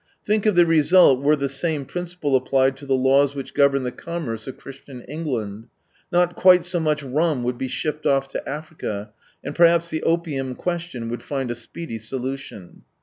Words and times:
Think 0.25 0.47
of 0.47 0.55
the 0.55 0.65
result 0.65 1.19
Out 1.19 1.21
of 1.21 1.25
Into 1.25 1.27
71 1.27 1.37
■were 1.37 1.39
the 1.41 1.49
same 1.55 1.85
principle 1.85 2.35
applied 2.35 2.81
lo 2.81 2.87
the 2.87 2.95
laws 2.95 3.35
which 3.35 3.53
govern 3.53 3.83
the 3.83 3.91
commerce 3.91 4.47
of 4.47 4.57
Chris 4.57 4.79
tian 4.79 5.01
England. 5.01 5.67
Not 6.11 6.35
quite 6.35 6.65
so 6.65 6.79
much 6.79 7.03
rum 7.03 7.43
would 7.43 7.59
be 7.59 7.67
shipped 7.67 8.07
off 8.07 8.27
to 8.29 8.49
Africa, 8.49 9.11
and 9.43 9.53
perhaps 9.53 9.91
the 9.91 10.01
opium 10.01 10.55
question 10.55 11.07
would 11.09 11.21
find 11.21 11.51
a 11.51 11.53
speedy 11.53 11.99
solution. 11.99 12.81